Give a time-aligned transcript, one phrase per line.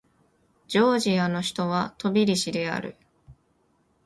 [0.67, 2.95] ジョージアの首都はトビリシである